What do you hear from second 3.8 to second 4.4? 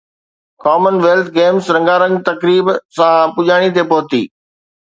پهتي